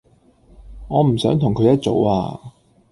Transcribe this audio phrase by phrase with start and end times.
[0.87, 2.39] 我唔想同佢一組呀